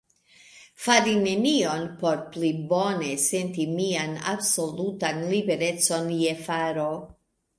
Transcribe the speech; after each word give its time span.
Fari 0.83 1.11
nenion, 1.25 1.83
por 1.99 2.23
pli 2.31 2.49
bone 2.71 3.11
senti 3.25 3.67
mian 3.75 4.17
absolutan 4.33 5.23
liberecon 5.35 6.11
je 6.23 6.33
faro. 6.49 6.91